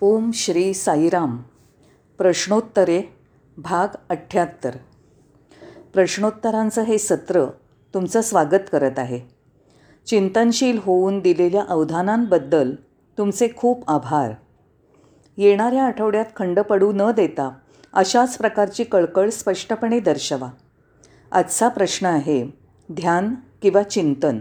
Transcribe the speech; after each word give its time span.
ओम 0.00 0.30
श्री 0.34 0.74
साईराम. 0.74 1.36
प्रश्नोत्तरे 2.18 3.02
भाग 3.56 3.88
अठ्ठ्याहत्तर. 4.08 4.76
प्रश्नोत्तरांचं 5.94 6.82
हे 6.82 6.98
सत्र 6.98 7.44
तुमचं 7.94 8.20
स्वागत 8.20 8.68
करत 8.72 8.98
आहे. 8.98 9.20
चिंतनशील 10.06 10.78
होऊन 10.82 11.20
दिलेल्या 11.20 11.64
अवधानांबद्दल 11.68 12.74
तुमचे 13.18 13.48
खूप 13.56 13.90
आभार. 13.90 14.32
येणाऱ्या 15.36 15.84
आठवड्यात 15.84 16.24
खंड 16.36 16.60
पडू 16.60 16.92
न 16.94 17.10
देता 17.10 17.50
अशाच 17.92 18.38
प्रकारची 18.38 18.84
कळकळ 18.84 19.30
स्पष्टपणे 19.30 20.00
दर्शवा. 20.00 20.48
आजचा 21.32 21.68
प्रश्न 21.68 22.06
आहे 22.06 22.58
ध्यान 22.92 23.34
किंवा 23.62 23.82
चिंतन? 23.82 24.40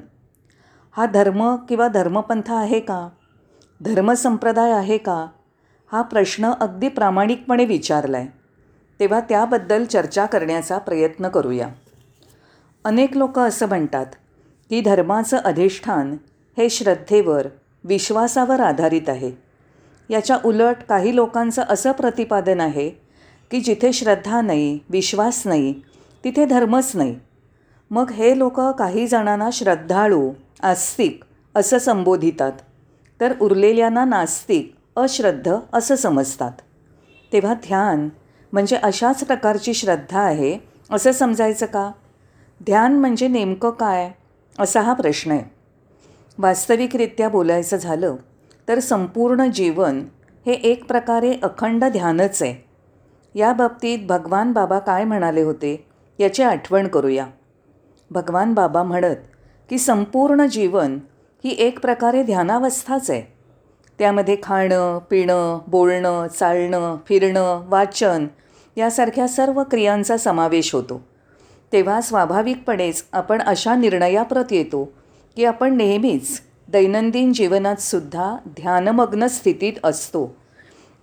हा 0.91 1.05
धर्म 1.05 1.55
किंवा 1.55 1.87
धर्मपंथ 1.87 2.51
आहे 2.51 2.79
का? 2.79 3.09
धर्मसंप्रदाय 3.81 4.71
आहे 4.71 4.97
का? 4.97 5.27
हा 5.91 6.01
प्रश्न 6.01 6.51
अगदी 6.61 6.87
प्रामाणिकपणे 6.87 7.65
विचारला 7.65 8.17
आहे 8.17 8.27
तेव्हा 8.99 9.19
त्याबद्दल 9.19 9.85
चर्चा 9.85 10.25
करण्याचा 10.25 10.77
प्रयत्न 10.77 11.27
करूया. 11.27 11.67
अनेक 12.85 13.17
लोक 13.17 13.39
असं 13.39 13.67
म्हणतात 13.67 14.05
की 14.69 14.81
धर्माचं 14.81 15.37
अधिष्ठान 15.37 16.17
हे 16.57 16.69
श्रद्धेवर 16.69 17.47
विश्वासावर 17.83 18.59
आधारित 18.59 19.09
आहे. 19.09 19.31
याच्या 20.09 20.37
उलट 20.45 20.75
काही 20.89 21.15
लोकांचं 21.15 21.63
असं 21.69 21.91
प्रतिपादन 21.91 22.61
आहे 22.61 22.89
की 23.51 23.59
जिथे 23.59 23.93
श्रद्धा 23.93 24.41
नाही 24.41 24.79
विश्वास 24.89 25.47
नाही 25.47 25.73
तिथे 26.23 26.45
धर्मच 26.45 26.91
नाही. 26.95 27.19
मग 27.91 28.11
हे 28.11 28.37
लोक 28.37 28.59
काही 28.59 29.07
जणांना 29.07 29.49
श्रद्धाळू 29.53 30.31
आस्तिक 30.63 31.23
असं 31.55 31.77
संबोधितात. 31.77 32.51
तर 33.21 33.33
उरलेल्यांना 33.41 34.05
नास्तिक 34.05 34.76
अश्रद्ध 34.97 35.55
असं 35.73 35.95
समजतात. 35.95 36.51
तेव्हा 37.33 37.53
ध्यान 37.53 38.09
म्हणजे 38.53 38.75
अशाच 38.75 39.23
प्रकारची 39.23 39.73
श्रद्धा 39.73 40.19
आहे 40.19 40.57
असं 40.91 41.11
समजायचं 41.11 41.65
का? 41.65 41.91
ध्यान 42.65 42.99
म्हणजे 42.99 43.27
नेमकं 43.27 43.69
काय? 43.69 44.11
असा 44.59 44.81
हा 44.81 44.93
प्रश्न 44.93 45.31
आहे. 45.31 45.51
वास्तविकरित्या 46.37 47.29
बोलायचं 47.29 47.77
झालं 47.77 48.15
तर 48.67 48.79
संपूर्ण 48.79 49.51
जीवन 49.51 50.03
हे 50.45 50.53
एक 50.53 50.87
प्रकारे 50.87 51.33
अखंड 51.43 51.85
ध्यानच 51.85 52.43
आहे. 52.43 52.67
या 53.39 53.53
बाबतीत 53.53 53.99
भगवान 54.07 54.51
बाबा 54.51 54.79
काय 54.79 55.03
म्हणाले 55.03 55.41
होते 55.41 55.87
याची 56.19 56.43
आठवण 56.43 56.87
करूया. 56.87 57.27
भगवान 58.11 58.53
बाबा 58.53 58.83
म्हणत 58.83 59.15
की 59.69 59.77
संपूर्ण 59.77 60.45
जीवन 60.45 60.99
ही 61.43 61.55
एक 61.59 61.79
प्रकारे 61.79 62.23
ध्यानावस्थाच 62.23 63.11
आहे. 63.11 63.36
त्यामध्ये 63.99 64.37
खाणं 64.43 64.99
पिणं 64.99 65.59
बोलणं 65.67 66.27
चालणं 66.27 66.97
फिरणं 67.05 67.63
वाचन 67.67 68.27
यासारख्या 68.77 69.27
सर्व 69.27 69.63
क्रियांचा 69.63 70.17
समावेश 70.17 70.73
होतो. 70.73 71.01
तेव्हा 71.71 72.01
स्वाभाविकपणेच 72.01 73.05
आपण 73.13 73.41
अशा 73.41 73.75
निर्णयाप्रत 73.75 74.53
येतो 74.53 74.93
की 75.35 75.45
आपण 75.45 75.75
नेहमीच 75.75 76.41
दैनंदिन 76.67 77.33
जीवनातसुद्धा 77.33 78.35
ध्यानमग्न 78.47 79.27
स्थितीत 79.27 79.73
असतो. 79.83 80.35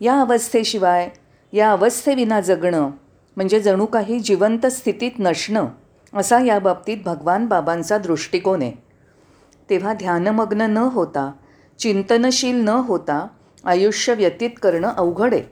या 0.00 0.20
अवस्थेशिवाय 0.20 1.10
या 1.52 1.70
अवस्थेविना 1.70 2.40
जगणं 2.40 2.90
म्हणजे 3.36 3.60
जणू 3.60 3.86
काही 3.86 4.20
जिवंत 4.20 4.66
स्थितीत 4.66 5.10
नसणं 5.18 5.66
असा 6.14 6.40
या 6.40 6.58
बाबतीत 6.58 6.98
भगवान 7.04 7.46
बाबांचा 7.46 7.98
दृष्टिकोन 7.98 8.62
आहे. 8.62 8.72
तेव्हा 9.70 9.94
ध्यानमग्न 9.94 10.60
न 10.60 10.76
होता 10.76 11.32
चिंतनशील 11.78 12.56
न 12.56 12.68
होता 12.68 13.26
आयुष्य 13.64 14.14
व्यतीत 14.14 14.50
करणं 14.62 14.92
अवघड. 14.96 15.34
आहे 15.34 15.42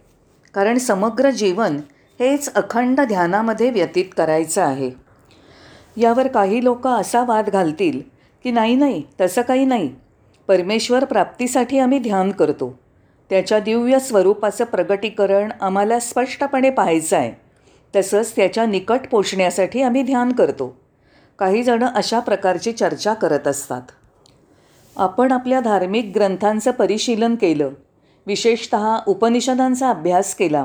कारण 0.55 0.79
समग्र 0.79 1.31
जीवन 1.31 1.77
हेच 2.21 2.55
अखंड 2.55 3.01
ध्यानामध्ये 3.01 3.71
व्यतीत 3.71 4.05
करायचं 4.17 4.63
आहे. 4.63 4.91
यावर 5.97 6.27
काही 6.27 6.65
लोक 6.65 6.87
असा 6.87 7.25
वाद 7.25 7.49
घालतील 7.49 8.01
की 8.45 8.51
नाही 8.51 8.75
नाही 8.75 9.03
तसं 9.21 9.43
काही 9.43 9.65
नाही. 9.65 9.95
परमेश्वर 10.49 11.05
प्राप्तीसाठी 11.05 11.79
आम्ही 11.79 11.99
ध्यान 11.99 12.31
करतो. 12.31 12.79
त्याच्या 13.31 13.59
दिव्य 13.59 13.99
स्वरूपाचं 13.99 14.65
प्रगटीकरण 14.65 15.53
आम्हाला 15.61 16.01
स्पष्टपणे 16.01 16.71
पाहायचं 16.71 17.17
आहे. 17.17 17.33
तसंच 17.97 18.37
त्याच्या 18.37 18.67
निकट 18.67 19.01
पोचण्यासाठी 19.11 19.83
आम्ही 19.83 20.03
ध्यान 20.03 20.33
करतो. 20.33 20.77
काही 21.39 21.63
जणं 21.63 21.87
अशा 21.87 22.19
प्रकारची 22.19 22.73
चर्चा 22.73 23.15
करत 23.15 23.49
असतात. 23.49 23.83
आपण 24.97 25.33
आपल्या 25.33 25.61
धार्मिक 25.61 26.13
ग्रंथांचं 26.15 26.71
परिशीलन 26.71 27.35
केलं 27.35 27.71
विशेषत 28.27 28.77
उपनिषदांचा 29.07 29.91
अभ्यास 29.91 30.35
केला 30.35 30.65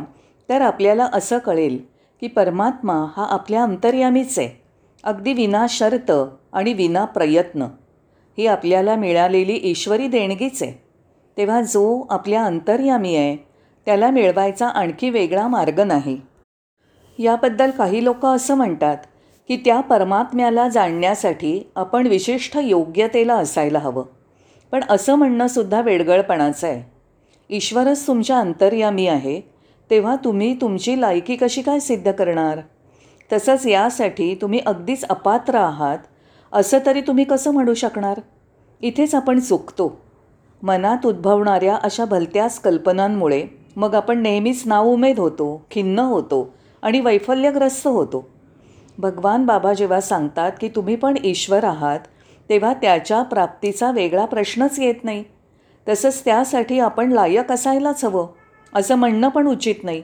तर 0.50 0.62
आपल्याला 0.62 1.10
असं 1.14 1.38
कळेल 1.38 1.78
की 2.22 2.28
परमात्मा 2.28 3.06
हा 3.18 3.26
आपल्या 3.30 3.64
अंतर्यामीच 3.64 4.40
आहे 4.40 4.50
अगदी 5.04 5.34
विना 5.34 5.66
शर्त 5.70 6.12
आणि 6.54 6.74
विना 6.74 7.06
प्रयत्न. 7.06 7.62
ही 8.38 8.48
आपल्याला 8.48 8.96
मिळालेली 8.96 9.60
ईश्वरी 9.64 10.08
देणगीच 10.08 10.64
आहे. 10.64 10.72
तेव्हा 11.38 11.62
जो 11.62 12.06
आपल्या 12.09 12.44
अंतर्यामी 12.46 13.16
आहे 13.16 13.36
त्याला 13.86 14.09
मिळवायचा 14.09 14.68
आणखी 14.68 15.09
वेगळा 15.09 15.48
मार्ग 15.48 15.80
नाही. 15.80 16.22
याबद्दल 17.20 17.72
काही 17.72 18.04
लोक 18.04 18.26
असं 18.26 18.56
म्हणतात 18.56 18.98
की 19.48 19.58
त्या 19.58 19.80
परमात्म्याला 19.82 20.70
जाणण्यासाठी 20.70 21.72
आपण 21.76 22.08
विशिष्ट 22.08 22.58
योग्यतेला 22.64 23.36
असायला 23.36 23.80
हवं. 23.80 24.04
पण 24.72 24.83
असं 24.89 25.16
म्हणणंसुद्धा 25.16 25.81
वेडगळपणाचं 25.81 26.67
आहे. 26.67 26.83
ईश्वरच 27.50 28.07
तुमच्या 28.07 28.39
अंतर्यामी 28.39 29.07
आहे 29.07 29.41
तेव्हा 29.89 30.16
तुम्ही 30.16 30.53
तुमची 30.61 31.01
लायकी 31.01 31.35
कशी 31.35 31.61
काय 31.61 31.79
सिद्ध 31.79 32.11
करणार? 32.11 32.59
तसंच 33.33 33.66
यासाठी 33.67 34.35
तुम्ही 34.35 34.59
अगदीच 34.66 35.05
अपात्र 35.05 35.55
आहात 35.55 35.97
असं 36.51 36.78
तरी 36.85 37.01
तुम्ही 37.01 37.23
कसं 37.23 37.51
म्हणू 37.51 37.73
शकणार? 37.73 38.19
इथेच 38.81 39.16
आपण 39.16 39.39
चुकतो. 39.39 40.01
मनात 40.63 41.05
उद्भवणाऱ्या 41.05 41.75
अशा 41.75 42.05
भलत्याच 42.05 42.59
कल्पनांमुळे 42.59 43.45
मग 43.75 43.95
आपण 43.95 44.22
नेहमीच 44.22 44.63
नाउमेद 44.66 45.19
होतो 45.19 45.66
खिन्न 45.72 45.99
होतो 45.99 46.53
आणि 46.81 46.99
वैफल्यग्रस्त 46.99 47.88
होतो. 47.88 48.28
भगवान 48.97 49.45
बाबा 49.45 49.73
जेव्हा 49.73 50.01
सांगतात 50.01 50.51
की 50.61 50.67
तुम्ही 50.67 50.95
पण 50.95 51.13
ईश्वर 51.23 51.63
आहात 51.63 51.99
तेव्हा 52.50 52.74
त्याच्या 52.74 53.22
प्राप्तीचा 53.22 53.91
वेगळा 53.91 54.25
प्रश्नच 54.25 54.80
येत 54.80 55.03
नाही. 55.03 55.24
तसंच 55.88 56.25
त्यासाठी 56.25 56.80
आपण 56.80 57.12
लायक 57.12 57.52
असायलाच 57.52 58.06
हवं 58.06 58.28
असं 58.74 58.96
म्हणणं 58.96 59.30
पण 59.30 59.47
उचित 59.47 59.84
नाही. 59.84 60.03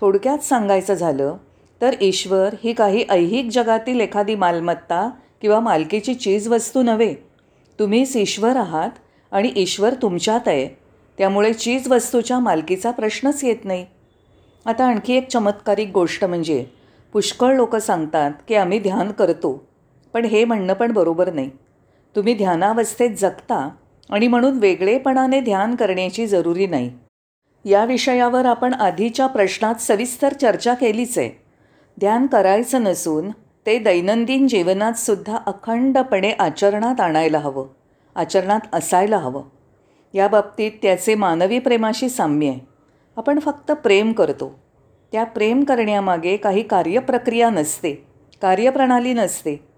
थोडक्यात 0.00 0.38
सांगायचं 0.38 0.94
झालं 0.94 1.36
तर 1.80 1.94
ईश्वर 2.00 2.54
ही 2.64 2.72
काही 2.72 3.04
ऐहिक 3.10 3.48
जगातील 3.50 4.00
एखादी 4.00 4.34
मालमत्ता 4.34 5.10
किंवा 5.42 5.60
मालकीची 5.60 6.14
चीजवस्तू 6.14 6.82
नव्हे. 6.82 7.14
तुम्हीच 7.78 8.16
ईश्वर 8.16 8.56
आहात 8.56 8.90
आणि 9.32 9.52
ईश्वर 9.56 9.94
तुमच्यात 9.94 10.48
आहे 10.48 10.68
त्यामुळे 11.18 11.52
चीजवस्तूच्या 11.52 12.38
मालकीचा 12.38 12.90
प्रश्नच 12.90 13.44
येत 13.44 13.64
नाही. 13.64 13.86
आता 14.66 14.84
आणखी 14.84 15.14
एक 15.14 15.28
चमत्कारिक 15.28 15.90
गोष्ट 15.94 16.24
म्हणजे 16.24 16.64
पुष्कळ 17.12 17.54
लोक 17.54 17.76
सांगतात 17.76 18.30
की 18.48 18.54
आम्ही 18.54 18.78
ध्यान 18.78 19.10
करतो 19.12 19.64
पण 20.14 20.24
हे 20.24 20.44
म्हणणं 20.44 20.74
पण 20.74 20.92
बरोबर 20.92 21.32
नाही. 21.32 21.50
तुम्ही 22.16 22.34
ध्यानावस्थेत 22.34 23.10
जगता 23.18 23.68
आणि 24.10 24.28
म्हणून 24.28 24.58
वेगळेपणाने 24.58 25.40
ध्यान 25.40 25.74
करण्याची 25.74 26.26
जरुरी 26.26 26.66
नाही. 26.66 26.90
या 27.64 27.84
विषयावर 27.84 28.46
आपण 28.46 28.74
आधीच्या 28.74 29.26
प्रश्नात 29.26 29.74
सविस्तर 29.74 30.32
चर्चा 30.32 30.74
केलीच 30.74 31.18
आहे. 31.18 31.42
ध्यान 31.98 32.26
करायचं 32.26 32.82
नसून 32.82 33.30
ते 33.66 33.78
दैनंदिन 33.78 34.48
जीवनातसुद्धा 34.48 35.36
अखंडपणे 35.46 36.30
आचरणात 36.30 37.00
आणायला 37.00 37.38
हवं 37.38 37.66
आचरणात 38.14 38.60
असायला 38.72 39.18
हवं. 39.18 39.42
या 40.14 40.28
बाबतीत 40.28 40.72
त्याचे 40.82 41.14
मानवी 41.14 41.58
प्रेमाशी 41.58 42.08
साम्य 42.08 42.48
आहे. 42.48 42.60
आपण 43.16 43.38
फक्त 43.38 43.72
प्रेम 43.72 44.12
करतो. 44.12 44.58
त्या 45.12 45.24
प्रेम 45.24 45.64
करण्यामागे 45.64 46.36
काही 46.36 46.62
कार्यप्रक्रिया 46.62 47.50
नसते 47.50 48.06
कार्यप्रणाली 48.42 49.12
नसते. 49.12 49.73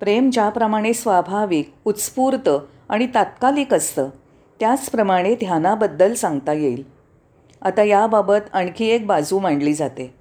प्रेम 0.00 0.30
ज्याप्रमाणे 0.30 0.92
स्वाभाविक 0.94 1.72
उत्स्फूर्त 1.84 2.48
आणि 2.88 3.06
तात्कालिक 3.06 3.74
असतं 3.74 4.08
त्याचप्रमाणे 4.60 5.34
ध्यानाबद्दल 5.34 6.14
सांगता 6.14 6.52
येईल. 6.52 6.82
आता 7.62 7.82
याबाबत 7.82 8.48
आणखी 8.52 8.86
एक 8.86 9.06
बाजू 9.06 9.38
मांडली 9.38 9.74
जाते. 9.74 10.14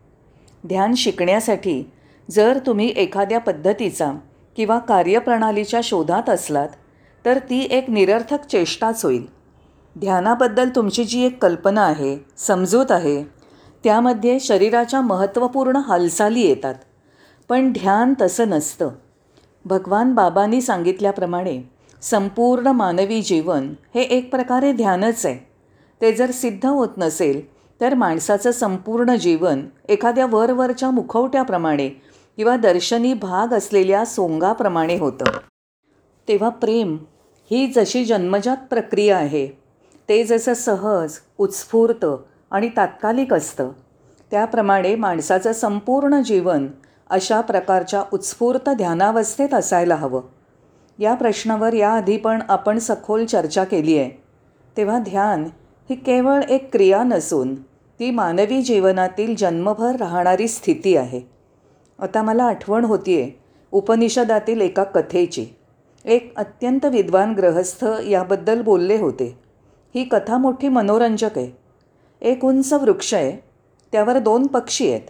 ध्यान 0.68 0.94
शिकण्यासाठी 0.94 1.92
जर 2.32 2.60
तुम्ही 2.66 2.94
एखाद्या 2.96 3.40
पद्धतीचा 3.40 4.12
किंवा 4.56 4.80
कार्यप्रणालीच्या 4.80 5.80
शोधात 5.84 6.30
असलात 6.30 6.70
तर 7.26 7.38
ती 7.38 7.68
एक 7.72 7.90
निरर्थक 7.90 8.46
चेष्टाच 8.46 9.06
होईल. 9.06 9.26
ध्यानाबद्दल 10.00 10.70
तुमची 10.70 11.04
जी 11.04 11.26
एक 11.26 11.42
कल्पना 11.42 11.82
आहे 11.82 12.18
समजूत 12.38 12.92
आहे 12.92 13.24
त्यामध्ये 13.84 14.40
शरीराच्या 14.40 15.02
महत्त्वपूर्ण 15.02 15.76
हालचाली 15.76 16.42
येतात. 16.42 16.76
पण 17.50 17.72
ध्यान 17.72 18.14
तसं 18.22 18.50
नसतं. 18.50 18.90
भगवान 19.66 20.14
बाबांनी 20.14 20.62
सांगितल्याप्रमाणे 20.62 21.62
संपूर्ण 22.02 22.68
मानवी 22.68 23.22
जीवन 23.22 23.74
हे 23.96 24.02
एक 24.02 24.30
प्रकारे 24.32 24.72
ध्यानच 24.74 25.26
आहे. 25.26 25.38
ते 26.02 26.12
जर 26.14 26.32
सिद्ध 26.32 26.66
होत 26.66 26.98
नसेल 26.98 27.42
तर 27.82 27.94
माणसाचं 27.94 28.52
संपूर्ण 28.52 29.16
जीवन 29.16 29.62
एखाद्या 29.90 30.26
वरवरच्या 30.26 30.90
मुखवट्याप्रमाणे 30.92 31.90
किंवा 32.38 32.56
दर्शनी 32.58 33.14
भाग 33.14 33.54
असलेल्या 33.54 34.06
सोंगाप्रमाणे 34.06 34.98
होतं. 34.98 35.26
तेव्हा 36.28 36.50
प्रेम 36.50 36.98
ही 37.52 37.66
जशी 37.68 38.06
जन्मजात 38.06 38.58
प्रक्रिया 38.70 39.18
आहे 39.18 39.48
ते 40.10 40.24
जसं 40.24 40.54
सहज 40.54 41.18
उत्स्फूर्त 41.38 42.06
आणि 42.52 42.70
तात्कालिक 42.78 43.34
असतं 43.34 43.70
त्याप्रमाणे 44.32 44.96
माणसाचं 44.96 45.54
संपूर्ण 45.54 46.22
जीवन 46.22 46.68
अशा 47.10 47.42
प्रकारच्या 47.42 48.04
उत्स्फूर्त 48.14 48.70
ध्यानावस्थेत 48.70 49.54
असायला 49.54 49.96
हवं. 49.96 50.22
या 51.00 51.14
प्रश्नावर 51.14 51.74
याआधी 51.74 52.18
पण 52.18 52.42
आपण 52.50 52.80
सखोल 52.80 53.26
चर्चा 53.26 53.64
केली 53.64 53.98
आहे. 53.98 54.24
तेव्हा 54.78 55.00
ध्यान 55.00 55.44
ही 55.90 55.96
केवळ 55.96 56.42
एक 56.50 56.72
क्रिया 56.72 57.04
नसून 57.04 57.56
ती 58.00 58.12
मानवी 58.12 58.62
जीवनातील 58.62 59.36
जन्मभर 59.36 59.96
राहणारी 59.96 60.48
स्थिती 60.48 60.96
आहे. 60.96 61.22
आता 62.00 62.22
मला 62.22 62.44
आठवण 62.44 62.86
होती 62.86 63.22
आहे 63.22 63.32
उपनिषदातील 63.72 64.62
एका 64.62 64.84
कथेची. 64.84 65.46
एक 66.06 66.38
अत्यंत 66.38 66.86
विद्वान 66.86 67.34
ग्रहस्थ 67.34 67.86
याबद्दल 68.10 68.62
बोलले 68.62 68.98
होते. 68.98 69.40
ही 69.96 70.04
कथा 70.04 70.38
मोठी 70.38 70.68
मनोरंजक 70.68 71.38
आहे. 71.38 71.58
एक 72.22 72.46
उंच 72.46 72.74
वृक्ष 72.74 73.14
आहे. 73.14 73.44
त्यावर 73.92 74.20
दोन 74.20 74.48
पक्षी 74.48 74.92
आहेत. 74.92 75.02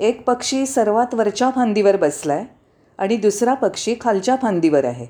एक 0.00 0.22
पक्षी 0.24 0.66
सर्वात 0.66 1.14
वरच्या 1.14 1.50
फांदीवर 1.54 1.96
बसला 1.96 2.32
आहे 2.32 2.44
आणि 2.98 3.16
दुसरा 3.16 3.54
पक्षी 3.54 3.94
खालच्या 4.00 4.36
फांदीवर 4.42 4.84
आहे. 4.84 5.06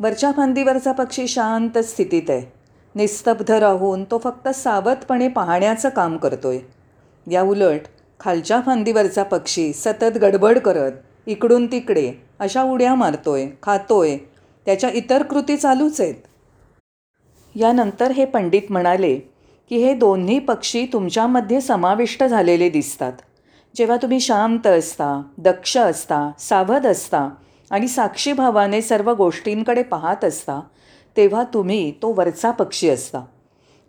वरच्या 0.00 0.30
फांदीवरचा 0.32 0.92
पक्षी 0.92 1.26
शांत 1.28 1.78
स्थितीत 1.78 2.30
आहे. 2.30 2.52
निस्तब्ध 2.94 3.50
राहून 3.50 4.04
तो 4.04 4.18
फक्त 4.18 4.48
सावधपणे 4.48 5.28
पाहण्याचं 5.28 5.88
काम 5.88 6.16
करतोय. 6.16 6.58
या 7.30 7.42
उलट 7.42 7.80
खालच्या 8.20 8.60
फांदीवरचा 8.66 9.22
पक्षी 9.22 9.72
सतत 9.72 10.18
गडबड 10.22 10.58
करत 10.58 10.92
इकडून 11.26 11.66
तिकडे 11.66 12.12
अशा 12.38 12.62
उड्या 12.62 12.94
मारतोय 12.94 13.46
खातोय 13.62 14.16
त्याच्या 14.66 14.90
इतर 14.90 15.22
कृती 15.22 15.56
चालूच 15.56 16.00
आहेत. 16.00 16.14
यानंतर 17.54 18.10
हे 18.10 18.24
पंडित 18.24 18.62
म्हणाले 18.70 19.16
की 19.70 19.76
हे 19.76 19.94
दोन्ही 19.94 20.38
पक्षी 20.38 20.86
तुमच्यामध्ये 20.92 21.60
समाविष्ट 21.60 22.24
झालेले 22.24 22.68
दिसतात. 22.68 23.12
जेव्हा 23.76 23.96
तुम्ही 23.96 24.20
शांत 24.20 24.66
असता 24.66 25.22
दक्ष 25.38 25.76
असता 25.76 26.30
सावध 26.38 26.86
असता 26.86 27.28
आणि 27.70 27.88
साक्षीभावाने 27.88 28.80
सर्व 28.82 29.12
गोष्टींकडे 29.14 29.82
पाहत 29.82 30.24
असता 30.24 30.60
तेव्हा 31.16 31.44
तुम्ही 31.54 31.90
तो 32.02 32.12
वरचा 32.12 32.50
पक्षी 32.50 32.88
असता. 32.88 33.24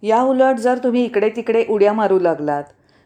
या 0.04 0.22
उलट 0.22 0.56
जर 0.56 0.78
तुम्ही 0.78 1.04
इकडे 1.06 1.30
तिकडे 1.30 1.66
उड्या 1.69 1.94
मारू 1.94 2.19
लागलात 2.19 2.63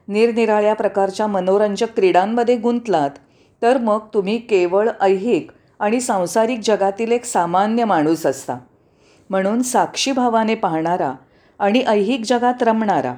निरनिराळ्या 0.07 0.74
प्रकारच्या 0.74 1.28
मनोरंजक 1.28 1.95
क्रीडांमध्ये 1.95 2.56
गुंतलात 2.56 3.10
तर 3.62 3.78
मग 3.78 4.00
तुम्ही 4.13 4.38
केवळ 4.38 4.89
ऐहिक 5.01 5.51
आणि 5.80 6.01
सांसारिक 6.01 6.60
जगातील 6.63 7.12
एक 7.12 7.25
सामान्य 7.25 7.86
माणूस 7.86 8.25
असता. 8.25 8.57
म्हणून 9.30 9.62
साक्षीभावाने 9.62 10.56
पाहणारा 10.56 11.13
आणि 11.60 11.83
ऐहिक 11.88 12.22
जगात 12.25 12.63
रमणारा 12.63 13.13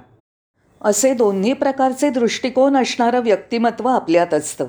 असे 0.84 1.14
दोन्ही 1.14 1.54
प्रकारचे 1.54 2.10
दृष्टिकोन 2.10 2.78
असणारं 2.78 3.20
व्यक्तिमत्व 3.20 3.88
आपल्यात 3.88 4.34
असतं. 4.34 4.66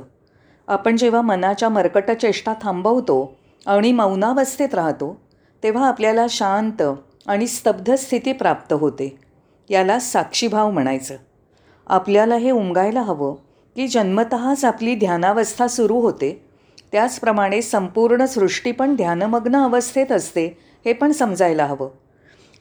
आपण 0.69 0.96
जेव्हा 0.96 1.20
मनाच्या 1.20 1.69
मरकट 1.69 2.11
चेष्टा 2.11 2.55
थांबवतो 2.62 3.37
आणि 3.66 3.93
मौनावस्थेत 3.93 4.75
राहतो 4.75 5.20
तेव्हा 5.62 5.88
आपल्याला 5.88 6.26
शांत 6.31 6.82
आणि 7.26 7.46
स्तब्ध 7.46 7.94
स्थिती 7.94 8.32
प्राप्त 8.32 8.72
होते. 8.72 9.19
याला 9.70 9.99
साक्षीभाव 9.99 10.70
म्हणायचं. 10.70 11.16
आपल्याला 11.87 12.37
हे 12.37 12.50
उमगायला 12.50 13.02
हवं 13.02 13.34
की 13.76 13.88
जन्मतःच 13.88 14.64
आपली 14.64 14.94
ध्यानावस्था 14.94 15.69
सुरू 15.69 16.00
होते. 16.00 16.44
त्याचप्रमाणे 16.93 17.62
संपूर्ण 17.62 18.25
सृष्टी 18.25 18.72
पण 18.72 18.94
ध्यानमग्न 18.94 19.56
अवस्थेत 19.56 20.12
असते 20.12 20.58
हे 20.84 20.93
पण 20.93 21.12
समजायला 21.12 21.67
हवं. 21.67 21.88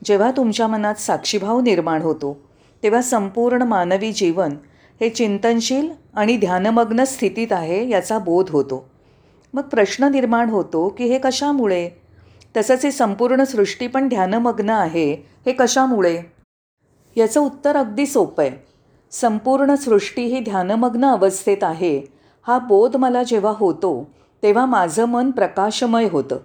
जेव्हा 0.05 0.31
तुमच्या 0.31 0.67
मनात 0.67 0.95
साक्षीभाव 0.95 1.59
निर्माण 1.59 2.01
होतो 2.01 2.52
तेव्हा 2.83 3.01
संपूर्ण 3.01 3.61
मानवी 3.61 4.11
जीवन 4.11 4.49
हे 5.01 5.09
चिंतनशील 5.09 5.89
आणि 6.15 6.37
ध्यानमग्न 6.37 7.03
स्थितीत 7.03 7.47
आहे 7.51 7.89
याचा 7.89 8.17
बोध 8.17 8.49
होतो. 8.49 8.89
मग 9.53 9.61
प्रश्न 9.61 10.03
निर्माण 10.03 10.49
होतो 10.49 10.89
की 10.97 11.03
हे 11.03 11.19
कशामुळे? 11.23 11.89
तसंच 12.57 12.85
ही 12.85 12.91
संपूर्ण 12.91 13.43
सृष्टी 13.43 13.87
पण 13.87 14.07
ध्यानमग्न 14.07 14.69
आहे 14.69 15.13
हे 15.45 15.51
कशामुळे? 15.51 16.21
याचं 17.15 17.39
उत्तर 17.39 17.75
अगदी 17.75 18.05
सोपं 18.05 18.43
आहे. 18.43 18.65
संपूर्ण 19.11 19.75
सृष्टी 19.75 20.23
ही 20.23 20.39
ध्यानमग्न 20.39 21.05
अवस्थेत 21.05 21.63
आहे 21.63 22.01
हा 22.47 22.59
बोध 22.59 22.95
मला 22.95 23.23
जेव्हा 23.23 23.53
होतो 23.57 24.11
तेव्हा 24.43 24.65
माझं 24.65 25.05
मन 25.05 25.31
प्रकाशमय 25.31 26.07
होतं. 26.09 26.37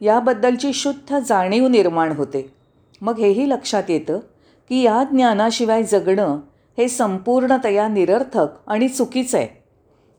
याबद्दलची 0.00 0.72
शुद्ध 0.72 1.18
जाणीव 1.18 1.68
निर्माण 1.68 2.12
होते. 2.12 2.52
मग 3.00 3.18
हेही 3.18 3.50
लक्षात 3.50 3.82
येतं 3.88 4.18
की 4.68 4.82
या 4.82 5.02
ज्ञानाशिवाय 5.10 5.82
जगणं 5.82 6.38
हे 6.78 6.88
संपूर्णतया 6.88 7.88
निरर्थक 7.88 8.46
आणि 8.66 8.88
चुकीचं 8.88 9.38
आहे. 9.38 9.64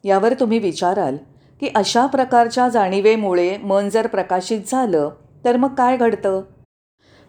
यावर 0.03 0.33
तुम्ही 0.33 0.59
विचाराल 0.59 1.17
की 1.59 1.69
अशा 1.75 2.05
प्रकारच्या 2.05 2.69
जाणीवेमुळे 2.69 3.57
मन 3.57 3.89
जर 3.89 4.07
प्रकाशित 4.07 4.61
झालं 4.67 5.09
तर 5.45 5.57
मग 5.57 5.75
काय 5.75 5.97
घडतं? 5.97 6.41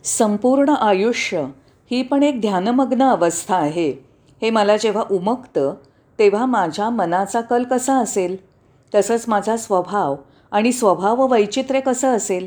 संपूर्ण 0.05 0.69
आयुष्य 0.69 1.47
ही 1.91 2.03
पण 2.03 2.23
एक 2.23 2.41
ध्यानमग्न 2.41 3.03
अवस्था 3.03 3.57
आहे. 3.57 3.91
हे 4.43 4.51
मला 4.51 4.77
जेव्हा 4.77 5.03
उमगतं 5.11 5.75
तेव्हा 6.19 6.47
माझ्या 6.47 6.91
मनाचा 6.91 7.41
कल 7.41 7.63
कसा 7.63 7.95
असेल? 7.95 8.37
तसंच 8.95 9.25
माझा 9.29 9.57
स्वभाव 9.57 10.17
आणि 10.51 10.73
स्वभाव 10.73 11.27
वैचित्र्य 11.27 11.81
कसं 11.81 12.09
असेल? 12.09 12.47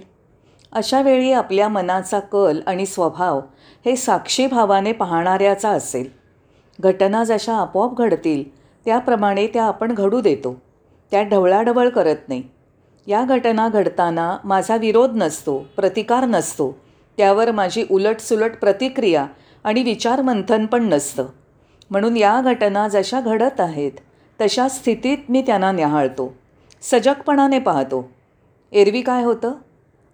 अशा 0.72 1.02
वेळी 1.02 1.32
आपल्या 1.32 1.68
मनाचा 1.68 2.20
कल 2.20 2.62
आणि 2.68 2.86
स्वभाव 2.86 3.42
हे 3.86 3.96
साक्षीभावाने 3.96 4.92
पाहणाऱ्याचा 4.92 5.70
असेल. 5.70 6.10
घटना 6.80 7.24
जशा 7.24 7.54
आपोआप 7.54 7.98
घडतील 7.98 8.56
त्याप्रमाणे 8.86 9.48
त्या 9.48 9.64
आपण 9.64 9.94
घडू 9.94 10.22
देतो. 10.22 10.62
त्या 11.12 11.24
ढवळाढवळ 11.24 11.90
करत 11.90 12.16
नाही. 12.28 12.44
या 13.08 13.24
घटना 13.24 13.70
घडताना 13.70 14.38
माझा 14.44 14.76
विरोध 14.76 15.12
नसतो 15.16 15.66
प्रतिकार 15.76 16.26
नसतो. 16.26 16.78
त्यावर 17.18 17.52
माझी 17.52 17.86
उलटसुलट 17.92 18.52
प्रतिक्रिया 18.62 19.26
आणि 19.64 19.84
विचारमंथन 19.84 20.66
पण 20.66 20.84
नसतं. 20.84 21.26
म्हणून 21.90 22.18
या 22.18 22.42
घटना 22.42 22.88
जशा 22.88 23.22
घडत 23.22 23.60
आहेत 23.60 23.92
तशा 24.42 24.68
स्थितीत 24.68 25.18
मी 25.30 25.42
त्यांना 25.42 25.72
न्याहाळतो. 25.72 26.34
सजगपणाने 26.82 27.60
पाहतो. 27.60 28.12
एरवी 28.72 29.02
काय 29.02 29.24
होतं? 29.24 29.52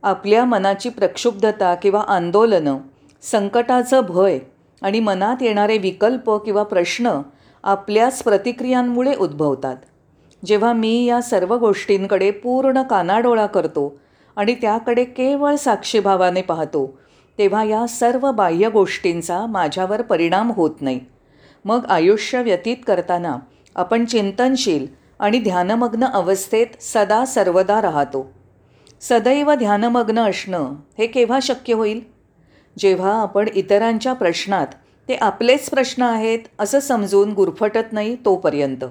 आपल्या 0.03 0.45
मनाची 0.45 0.89
प्रक्षुब्धता 0.89 1.75
किंवा 1.75 2.01
आंदोलनं 2.07 2.77
संकटाचं 3.21 4.01
भय 4.09 4.39
आणि 4.81 4.99
मनात 4.99 5.35
येणारे 5.41 5.77
विकल्प 5.77 6.31
किंवा 6.31 6.63
प्रश्न 6.63 7.21
आपल्याच 7.63 8.23
प्रतिक्रियांमुळे 8.23 9.15
उद्भवतात. 9.15 9.75
जेव्हा 10.45 10.73
मी 10.73 11.05
या 11.05 11.21
सर्व 11.21 11.55
गोष्टींकडे 11.55 12.31
पूर्ण 12.31 12.81
कानाडोळा 12.81 13.45
करतो 13.45 13.99
आणि 14.35 14.55
त्याकडे 14.55 15.03
केवळ 15.03 15.55
साक्षीभावाने 15.55 16.41
पाहतो 16.41 16.99
तेव्हा 17.37 17.63
या 17.63 17.87
सर्व 17.87 18.31
बाह्य 18.31 18.69
गोष्टींचा 18.69 19.45
माझ्यावर 19.45 20.01
परिणाम 20.01 20.51
होत 20.51 20.81
नाही. 20.81 20.99
मग 21.65 21.85
आयुष्य 21.85 22.41
व्यतीत 22.41 22.77
करताना 22.87 23.35
आपण 23.75 24.05
चिंतनशील 24.05 24.87
आणि 25.19 25.39
ध्यानमग्न 25.39 26.05
अवस्थेत 26.05 26.67
सदा 26.81 27.25
सर्वदा 27.25 27.81
राहतो. 27.81 28.31
सदैव 29.01 29.53
ध्यानमग्न 29.53 30.19
असणं 30.19 30.73
हे 30.97 31.07
केव्हा 31.07 31.39
शक्य 31.41 31.73
होईल? 31.73 32.16
जेव्हा 32.77 33.21
आपण 33.21 33.47
इतरांच्या 33.55 34.13
प्रश्नात 34.13 34.67
ते 35.09 35.15
आपलेच 35.15 35.69
प्रश्न 35.69 36.01
आहेत 36.01 36.39
असं 36.59 36.79
समजून 36.79 37.33
गुरफटत 37.33 37.93
नाही 37.93 38.15
तोपर्यंत. 38.15 38.85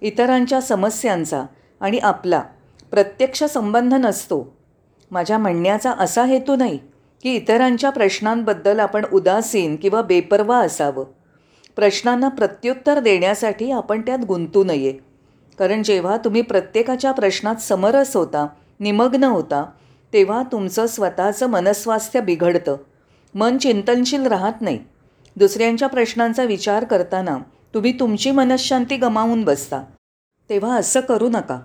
इतरांच्या 0.00 0.60
समस्यांचा 0.60 1.44
आणि 1.80 1.98
आपला 1.98 2.42
प्रत्यक्ष 2.90 3.44
संबंध 3.44 3.94
नसतो. 3.94 4.56
माझ्या 5.10 5.38
म्हणण्याचा 5.38 5.90
असा 5.90 6.24
हेतू 6.24 6.56
नाही 6.56 6.78
की 7.22 7.34
इतरांच्या 7.34 7.90
प्रश्नांबद्दल 7.90 8.80
आपण 8.80 9.04
उदासीन 9.12 9.76
किंवा 9.76 10.02
बेपर्वा 10.02 10.58
असावं. 10.58 11.04
प्रश्नांना 11.76 12.28
प्रत्युत्तर 12.28 12.98
देण्यासाठी 12.98 13.70
आपण 13.70 14.00
त्यात 14.00 14.18
गुंतू 14.18 14.64
नये. 14.64 14.92
कारण 15.58 15.82
जेव्हा 15.82 16.16
तुम्ही 16.16 16.42
प्रत्येकाच्या 16.42 17.12
प्रश्नात 17.12 17.56
समरस 17.56 18.16
होता 18.16 18.46
निमग्न 18.80 19.24
होता 19.24 19.64
तेव्हा 20.12 20.42
तुमचं 20.52 20.86
स्वतःचं 20.86 21.46
मनस्वास्थ्य 21.46 22.20
बिघडतं. 22.20 22.76
मन 23.34 23.58
चिंतनशील 23.58 24.26
राहत 24.26 24.60
नाही. 24.60 24.78
दुसऱ्यांच्या 25.36 25.88
प्रश्नांचा 25.88 26.44
विचार 26.44 26.84
करताना 26.84 27.36
तुम्ही 27.74 27.92
तुमची 28.00 28.30
मनशांती 28.30 28.96
गमावून 28.96 29.44
बसता. 29.44 29.82
तेव्हा 30.50 30.76
असं 30.76 31.00
करू 31.00 31.28
नका. 31.28 31.60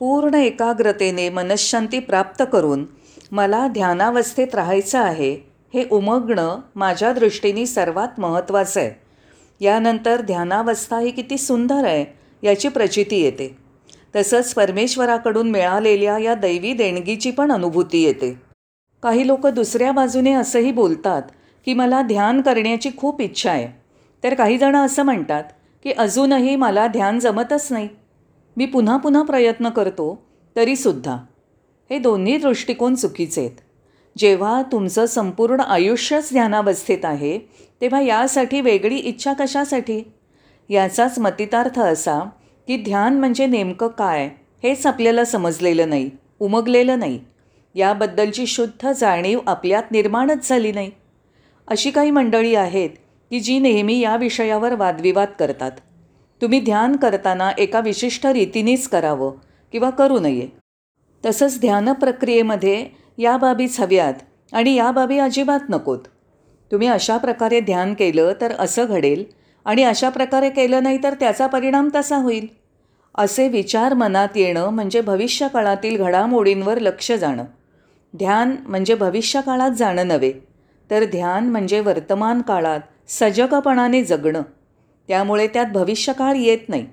पूर्ण 0.00 0.34
एकाग्रतेने 0.34 1.28
मनशांती 1.28 1.98
प्राप्त 1.98 2.42
करून 2.52 2.84
मला 3.32 3.66
ध्यानावस्थेत 3.68 4.54
राहायचं 4.54 4.98
आहे 4.98 5.32
हे 5.74 5.84
उमगणं 5.90 6.60
माझ्या 6.74 7.12
दृष्टीने 7.12 7.66
सर्वात 7.66 8.20
महत्त्वाचं 8.20 8.80
आहे. 8.80 8.90
यानंतर 9.60 10.20
ध्यानावस्था 10.20 10.98
ही 10.98 11.10
किती 11.10 11.38
सुंदर 11.38 11.84
आहे 11.84 12.04
याची 12.42 12.68
प्रचिती 12.68 13.20
येते. 13.20 13.56
तसंच 14.16 14.54
परमेश्वराकडून 14.54 15.50
मिळालेल्या 15.50 16.18
या 16.18 16.34
दैवी 16.34 16.72
देणगीची 16.72 17.30
पण 17.30 17.52
अनुभूती 17.52 18.02
येते. 18.02 18.51
काही 19.02 19.26
लोक 19.26 19.46
दुसऱ्या 19.46 19.92
बाजूने 19.92 20.32
असंही 20.32 20.72
बोलतात 20.72 21.22
की 21.66 21.74
मला 21.74 22.02
ध्यान 22.02 22.40
करण्याची 22.40 22.90
खूप 22.96 23.20
इच्छा 23.20 23.50
आहे. 23.50 23.66
तर 24.24 24.34
काही 24.34 24.58
जणं 24.58 24.84
असं 24.84 25.02
म्हणतात 25.02 25.44
की 25.84 25.92
अजूनही 25.92 26.56
मला 26.56 26.86
ध्यान 26.86 27.18
जमतच 27.18 27.66
नाही. 27.70 27.88
मी 28.56 28.66
पुन्हा 28.66 28.96
पुन्हा 28.96 29.22
प्रयत्न 29.22 29.68
करतो 29.68 30.22
तरीसुद्धा 30.56 31.16
हे 31.90 31.98
दोन्ही 31.98 32.36
दृष्टिकोन 32.36 32.94
चुकीचे 32.94 33.40
आहेत. 33.40 33.56
जेव्हा 34.16 34.62
तुमचं 34.62 35.06
संपूर्ण 35.06 35.60
आयुष्यच 35.60 36.28
ध्यानावस्थेत 36.32 37.04
आहे 37.04 37.38
तेव्हा 37.80 38.00
यासाठी 38.00 38.60
वेगळी 38.60 38.96
इच्छा 38.96 39.32
कशासाठी? 39.32 40.02
याचाच 40.68 41.18
मतितार्थ 41.18 41.78
असा 41.80 42.18
की 42.68 42.76
ध्यान 42.76 43.18
म्हणजे 43.18 43.46
नेमकं 43.46 43.88
काय 43.88 44.28
हेच 44.62 44.86
आपल्याला 44.86 45.24
समजलेलं 45.24 45.88
नाही 45.88 46.10
उमगलेलं 46.40 46.98
नाही. 46.98 47.18
याबद्दलची 47.74 48.46
शुद्ध 48.46 48.92
जाणीव 48.92 49.38
आपल्यात 49.46 49.82
निर्माणच 49.90 50.48
झाली 50.48 50.72
नाही. 50.72 50.90
अशी 51.68 51.90
काही 51.90 52.10
मंडळी 52.10 52.54
आहेत 52.54 52.90
की 53.30 53.40
जी 53.40 53.58
नेहमी 53.58 53.98
या 53.98 54.16
विषयावर 54.16 54.74
वादविवाद 54.74 55.28
करतात. 55.38 55.72
तुम्ही 56.42 56.60
ध्यान 56.60 56.96
करताना 56.96 57.50
एका 57.58 57.80
विशिष्ट 57.80 58.26
रीतीनेच 58.26 58.88
करावं 58.88 59.32
किंवा 59.72 59.90
करू 59.90 60.18
नये. 60.18 60.48
तसंच 61.26 61.60
ध्यान 61.60 61.92
प्रक्रियेमध्ये 61.92 62.86
या 63.18 63.36
बाबीच 63.36 63.80
हव्यात 63.80 64.14
आणि 64.52 64.74
या 64.74 64.90
बाबी 64.90 65.18
अजिबात 65.18 65.60
नकोत. 65.70 65.98
तुम्ही 66.72 66.88
अशा 66.88 67.16
प्रकारे 67.16 67.60
ध्यान 67.60 67.94
केलं 67.94 68.32
तर 68.40 68.52
असं 68.58 68.84
घडेल 68.88 69.24
आणि 69.64 69.82
अशा 69.82 70.08
प्रकारे 70.08 70.50
केलं 70.50 70.82
नाही 70.82 70.98
तर 71.02 71.14
त्याचा 71.14 71.46
परिणाम 71.46 71.88
तसा 71.94 72.16
होईल. 72.16 72.46
असे 73.14 73.48
विचार 73.48 73.94
मनात 73.94 74.36
येणं 74.36 74.68
म्हणजे 74.68 75.00
भविष्यकाळातील 75.00 75.96
घडामोडींवर 75.96 76.78
लक्ष 76.78 77.12
जाणं. 77.12 77.44
ध्यान 78.16 78.56
म्हणजे 78.66 78.94
भविष्यकाळात 78.94 79.70
जाणं 79.70 80.08
नव्हे 80.08 80.32
तर 80.90 81.04
ध्यान 81.04 81.48
म्हणजे 81.48 81.80
वर्तमान 81.80 82.40
काळात 82.40 82.80
सजगपणाने 83.08 84.04
जगणं. 84.04 84.42
त्यामुळे 85.08 85.46
त्यात 85.46 85.66
भविष्यकाळ 85.66 86.34
येत 86.36 86.58
नाही. 86.68 86.86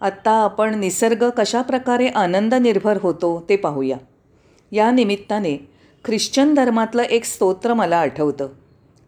आत्ता 0.00 0.30
आपण 0.30 0.78
निसर्ग 0.78 1.30
कशा 1.30 1.62
प्रकारे 1.62 2.06
आनंद 2.06 2.54
निर्भर 2.54 2.98
होतो 3.00 3.46
ते 3.48 3.56
पाहूया. 3.56 3.96
या 4.72 4.90
निमित्ताने 4.90 5.56
ख्रिश्चन 6.04 6.54
धर्मातलं 6.54 7.02
एक 7.02 7.24
स्तोत्र 7.24 7.74
मला 7.74 7.96
आठवतं. 7.96 8.48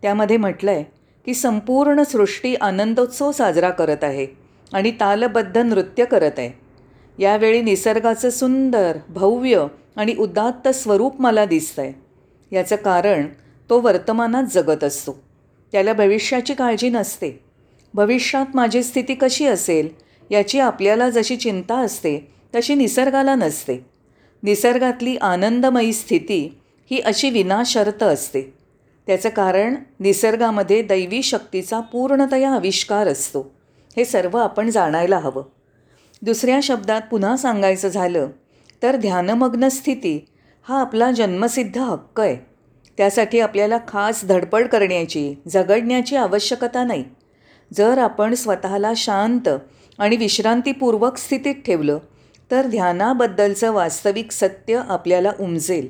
त्यामध्ये 0.03 0.37
म्हटलं 0.37 0.71
आहे 0.71 0.85
की 1.27 1.35
संपूर्ण 1.35 2.03
सृष्टी 2.03 2.55
आनंदोत्सव 2.55 3.33
साजरा 3.33 3.71
करत 3.71 4.05
आहे 4.05 4.27
आणि 4.73 4.91
तालबद्ध 4.91 5.59
नृत्य 5.59 6.05
करत 6.05 6.39
आहे. 6.39 6.51
यावेळी 7.19 7.63
निसर्गाचं 7.63 8.31
सुंदर 8.31 8.97
भव्य 9.09 9.67
आणि 9.97 10.15
उदात्त 10.19 10.69
स्वरूप 10.69 11.21
मला 11.21 11.45
दिसतं 11.45 11.83
आहे 11.83 11.93
याचं 12.57 12.77
कारण 12.77 13.27
तो 13.71 13.81
वर्तमानात 13.81 14.45
जगत 14.53 14.85
असतो. 14.85 15.13
त्याला 15.73 15.93
भविष्याची 15.93 16.55
काळजी 16.55 16.89
नसते. 16.89 17.45
भविष्यात 17.95 18.47
माझी 18.55 18.83
स्थिती 18.83 19.15
कशी 19.15 19.47
असेल 19.47 19.89
याची 20.31 20.59
आपल्याला 20.59 21.11
जशी 21.11 21.37
चिंता 21.37 21.79
असते 21.79 22.33
तशी 22.55 22.75
निसर्गाला 22.75 23.35
नसते. 23.35 23.87
निसर्गातली 24.43 25.17
आनंदमयी 25.17 25.93
स्थिती 25.93 26.59
ही 26.91 27.01
अशी 27.01 27.31
विनाशर्त 27.31 28.03
असते. 28.03 28.55
त्याचं 29.07 29.29
कारण 29.29 29.75
निसर्गामध्ये 30.01 30.83
दैवी 30.83 31.23
शक्तीचा 31.23 31.81
पूर्णतया 31.81 32.51
आविष्कार 32.51 33.07
असतो. 33.07 33.55
हे 33.97 34.05
सर्व 34.05 34.37
आपण 34.37 34.71
जाणायला 34.71 35.19
हवं. 35.19 35.43
दुसऱ्या 36.23 36.61
शब्दात 36.63 37.01
पुन्हा 37.11 37.37
सांगायचं 37.37 37.89
झालं 37.89 38.29
तर 38.83 38.97
ध्यानमग्न 38.97 39.69
स्थिती 39.69 40.25
हा 40.69 40.81
आपला 40.81 41.11
जन्मसिद्ध 41.11 41.79
हक्क 41.79 42.21
आहे. 42.21 42.37
त्यासाठी 42.97 43.41
आपल्याला 43.41 43.79
खास 43.89 44.25
धडपड 44.25 44.69
करण्याची 44.69 45.35
झगडण्याची 45.49 46.17
आवश्यकता 46.17 46.85
नाही. 46.85 47.05
जर 47.73 47.99
आपण 47.99 48.35
स्वतःला 48.35 48.93
शांत 48.97 49.49
आणि 49.99 50.17
विश्रांतीपूर्वक 50.17 51.17
स्थितीत 51.17 51.55
ठेवलं 51.55 51.99
तर 52.51 52.67
ध्यानाबद्दलचं 52.67 53.73
वास्तविक 53.73 54.33
सत्य 54.33 54.81
आपल्याला 54.89 55.33
उमजेल. 55.41 55.89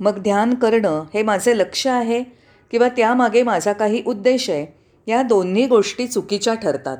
मग 0.00 0.18
ध्यान 0.18 0.54
करणं 0.54 1.04
हे 1.14 1.22
माझे 1.22 1.58
लक्ष 1.58 1.86
आहे 1.86 2.22
किंवा 2.70 2.88
त्यामागे 2.88 3.42
माझा 3.42 3.72
काही 3.72 4.02
उद्देश 4.06 4.50
आहे 4.50 4.66
या 5.06 5.22
दोन्ही 5.22 5.66
गोष्टी 5.66 6.06
चुकीच्या 6.06 6.54
ठरतात. 6.54 6.98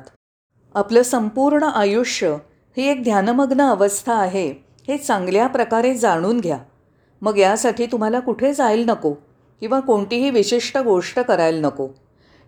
आपलं 0.75 1.01
संपूर्ण 1.01 1.63
आयुष्य 1.63 2.37
ही 2.77 2.87
एक 2.87 3.03
ध्यानमग्न 3.03 3.61
अवस्था 3.61 4.13
आहे. 4.13 4.66
हे 4.87 4.97
चांगल्या 4.97 5.47
प्रकारे 5.47 5.93
जाणून 5.95 6.39
घ्या. 6.39 6.57
मग 7.21 7.37
यासाठी 7.37 7.85
तुम्हाला 7.85 8.19
कुठे 8.19 8.53
जायला 8.53 8.91
नको 8.91 9.13
किंवा 9.59 9.79
कोणतीही 9.79 10.29
विशिष्ट 10.29 10.77
गोष्ट 10.77 11.19
करायला 11.19 11.67
नको. 11.67 11.87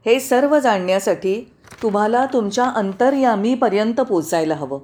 हे 0.05 0.19
सर्व 0.19 0.59
जाणण्यासाठी 0.59 1.51
तुम्हाला 1.81 2.25
तुमच्या 2.25 2.65
अंतर्यामीपर्यंत 2.65 4.01
पोचायला 4.01 4.55
हवं. 4.55 4.79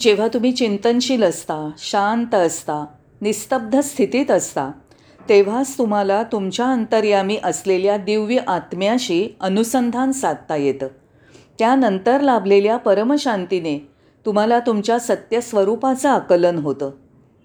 जेव्हा 0.00 0.28
तुम्ही 0.34 0.52
चिंतनशील 0.52 1.22
असता 1.22 1.70
शांत 1.78 2.34
असता 2.34 2.86
निस्तब्ध 3.20 3.80
स्थितीत 3.80 4.30
असता 4.30 4.70
तेव्हाच 5.28 5.78
तुम्हाला 5.78 6.22
तुमच्या 6.22 6.66
अंतर्यामी 6.66 7.38
असलेल्या 7.44 7.96
दिव्य 7.96 8.38
आत्म्याशी 8.46 9.28
अनुसंधान 9.40 10.12
साधता 10.12 10.56
येतं. 10.56 10.86
त्यानंतर 11.58 12.20
लाभलेल्या 12.20 12.76
परमशांतीने 12.76 13.93
तुम्हाला 14.26 14.58
तुमच्या 14.60 14.98
सत्यस्वरूपाचं 14.98 16.08
आकलन 16.08 16.58
होतं. 16.58 16.90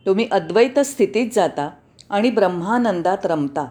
तुम्ही 0.05 0.27
अद्वैत 0.31 0.79
स्थितीत 0.79 1.29
जाता 1.33 1.69
आणि 2.09 2.29
ब्रह्मानंदात 2.31 3.25
रमता. 3.25 3.65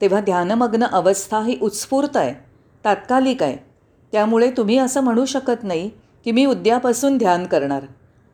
तेव्हा 0.00 0.20
ध्यानमग्न 0.20 0.84
अवस्था 0.84 1.42
ही 1.42 1.58
उत्स्फूर्त 1.62 2.16
आहे 2.16 2.34
तात्कालिक 2.84 3.42
आहे. 3.42 3.56
त्यामुळे 4.12 4.50
तुम्ही 4.50 4.78
असं 4.78 5.00
म्हणू 5.00 5.24
शकत 5.24 5.64
नाही 5.64 5.90
की 6.24 6.32
मी 6.32 6.44
उद्यापासून 6.46 7.18
ध्यान 7.18 7.46
करणार 7.46 7.84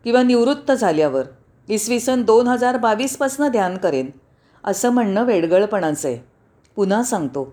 किंवा 0.04 0.22
निवृत्त 0.22 0.72
झाल्यावर 0.72 1.24
इसवी 1.68 2.00
सन 2.00 2.22
दोन 2.22 2.48
हजार 2.48 2.76
बावीसपासनं 2.76 3.48
ध्यान 3.48 3.76
करेन 3.76 4.10
असं 4.64 4.90
म्हणणं 4.90 5.24
वेडगळपणाचं 5.24 6.08
आहे. 6.08 6.18
पुन्हा 6.76 7.02
सांगतो 7.02 7.52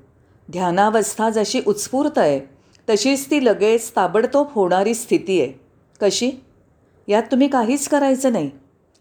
ध्यानावस्था 0.51 1.29
जशी 1.29 1.62
उत्स्फूर्त 1.67 2.17
आहे 2.17 2.39
तशीच 2.89 3.31
ती 3.31 3.45
लगेच 3.45 3.91
ताबडतोब 3.95 4.47
होणारी 4.51 4.93
स्थिती 4.93 5.41
आहे. 5.41 5.62
कशी? 6.03 6.31
यात 7.07 7.24
तुम्ही 7.24 7.48
काहीच 7.48 7.88
करायचं 7.88 8.31
नाही. 8.31 8.51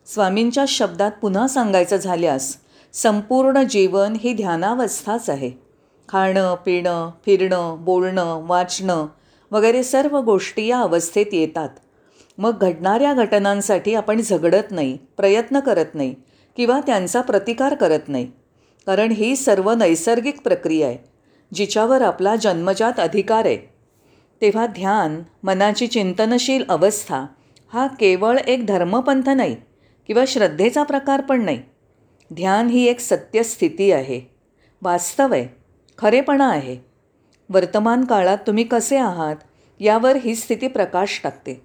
स्वामींच्या 0.07 0.65
शब्दात 0.69 1.11
पुन्हा 1.23 1.49
सांगायचं 1.49 1.97
झाल्यास 1.97 2.57
संपूर्ण 2.93 3.63
जीवन 3.63 4.15
ही 4.21 4.33
ध्यानावस्थाच 4.33 5.31
आहे. 5.31 5.51
खाणं 6.09 6.55
पिणं 6.55 7.11
फिरणं 7.27 7.77
बोलणं 7.81 8.47
वाचणं 8.47 9.07
वगैरे 9.51 9.83
सर्व 9.83 10.21
गोष्टी 10.21 10.67
या 10.67 10.81
अवस्थेत 10.81 11.27
येतात. 11.33 11.69
मग 12.39 12.59
घडणाऱ्या 12.59 13.15
घटनांसाठी 13.15 13.95
आपण 13.95 14.21
झगडत 14.21 14.71
नाही 14.71 14.99
प्रयत्न 15.17 15.61
करत 15.61 15.95
नाही 15.95 16.15
किंवा 16.57 16.81
त्यांचा 16.87 17.21
प्रतिकार 17.21 17.75
करत 17.75 18.09
नाही. 18.09 18.27
कारण 18.87 19.11
ही 19.11 19.37
सर्व 19.37 19.73
नैसर्गिक 19.73 20.41
प्रक्रिया 20.41 20.89
आहे 20.89 20.99
जिच्यावर 21.55 22.03
आपला 22.03 22.37
जन्मजात 22.37 23.01
अधिकार 23.01 23.45
आहे. 23.45 23.72
तेव्हा 24.43 24.67
ध्यान 24.67 25.23
मनाची 25.43 25.87
चिंतनशील 25.87 26.65
अवस्था 26.69 27.27
हा 27.73 27.87
केवळ 27.87 28.39
एक 28.39 28.67
धर्मपंथ 28.67 29.29
नाही 29.29 29.57
किंवा 30.07 30.25
श्रद्धेचा 30.29 30.83
प्रकार 30.83 31.21
पण 31.21 31.45
नाही. 31.45 31.63
ध्यान 32.35 32.69
ही 32.69 32.85
एक 32.85 33.01
सत्यस्थिती 33.01 33.93
आहे. 33.93 34.21
वास्तव 34.83 35.33
आहे. 35.33 35.49
खरेपणा 35.99 36.49
आहे. 36.49 36.77
वर्तमान 37.49 38.05
काळात 38.05 38.39
तुम्ही 38.47 38.65
कसे 38.65 38.97
आहात 38.97 39.37
यावर 39.81 40.17
ही 40.17 40.35
स्थिती 40.35 40.69
प्रकाश 40.69 41.21
टाकते. 41.25 41.63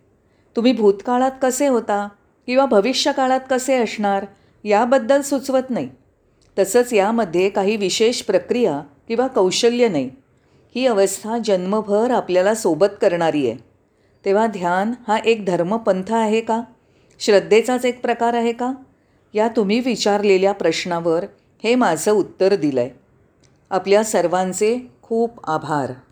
तुम्ही 0.55 0.73
भूतकाळात 0.73 1.31
कसे 1.41 1.67
होता 1.67 2.09
किंवा 2.45 2.65
भविष्यकाळात 2.65 3.41
कसे 3.49 3.75
असणार 3.75 4.25
याबद्दल 4.63 5.21
सुचवत 5.21 5.69
नाही. 5.69 5.89
तसंच 6.59 6.93
यामध्ये 6.93 7.49
काही 7.49 7.75
विशेष 7.75 8.21
प्रक्रिया 8.21 8.81
किंवा 9.07 9.27
कौशल्य 9.27 9.87
नाही. 9.87 10.09
ही 10.77 10.87
अवस्था 10.87 11.37
जन्मभर 11.37 12.11
आपल्याला 12.11 12.55
सोबत 12.55 12.87
करणारी 13.01 13.49
आहे. 13.49 13.57
तेव्हा 14.25 14.47
ध्यान 14.47 14.93
हा 15.07 15.17
एक 15.17 15.45
धर्मपंथ 15.45 16.13
आहे 16.13 16.41
का? 16.41 16.61
श्रद्धेचाच 17.19 17.85
एक 17.85 18.01
प्रकार 18.01 18.33
आहे 18.33 18.51
का? 18.51 18.73
या 19.33 19.47
तुम्ही 19.47 19.79
विचारलेल्या 19.79 20.51
प्रश्नावर 20.51 21.25
हे 21.63 21.75
माझं 21.75 22.11
उत्तर 22.11 22.55
दिलं 22.55 22.79
आहे 22.79 22.89
आपल्या 23.69 24.03
सर्वांचे 24.03 24.91
खूप 25.01 25.49
आभार. 25.49 25.91